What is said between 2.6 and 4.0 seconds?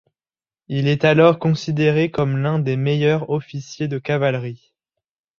meilleurs officier de